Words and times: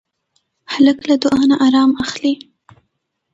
هلک 0.73 0.99
له 1.09 1.15
دعا 1.23 1.43
نه 1.49 1.55
ارام 1.67 1.91
اخلي. 2.03 2.33